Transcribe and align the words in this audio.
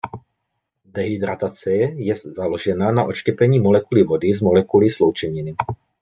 Dehydratace 0.85 1.71
je 1.95 2.15
založena 2.15 2.91
na 2.91 3.03
odštěpení 3.03 3.59
molekuly 3.59 4.03
vody 4.03 4.33
z 4.33 4.41
molekuly 4.41 4.89
sloučeniny. 4.89 5.55